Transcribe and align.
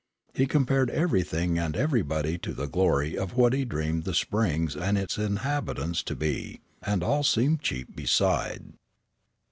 He 0.33 0.47
compared 0.47 0.89
everything 0.89 1.59
and 1.59 1.75
everybody 1.77 2.39
to 2.39 2.53
the 2.53 2.65
glory 2.65 3.15
of 3.15 3.35
what 3.37 3.53
he 3.53 3.65
dreamed 3.65 4.03
the 4.03 4.15
Springs 4.15 4.75
and 4.75 4.97
its 4.97 5.19
inhabitants 5.19 6.01
to 6.05 6.15
be, 6.15 6.61
and 6.81 7.03
all 7.03 7.21
seemed 7.23 7.61
cheap 7.61 7.95
beside. 7.95 8.73